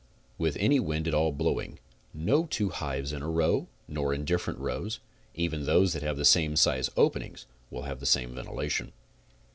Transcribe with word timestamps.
With 0.39 0.57
any 0.59 0.79
wind 0.79 1.07
at 1.07 1.13
all 1.13 1.31
blowing, 1.31 1.77
no 2.11 2.47
two 2.47 2.69
hives 2.69 3.13
in 3.13 3.21
a 3.21 3.29
row, 3.29 3.67
nor 3.87 4.15
in 4.15 4.25
dif 4.25 4.43
ferent 4.47 4.57
rows, 4.57 4.99
even 5.35 5.65
though 5.67 5.85
they 5.85 5.99
have 5.99 6.17
the 6.17 6.25
same 6.25 6.55
size 6.55 6.89
openings, 6.97 7.45
will 7.69 7.83
have 7.83 7.99
the 7.99 8.07
same 8.07 8.33
ventilation. 8.33 8.93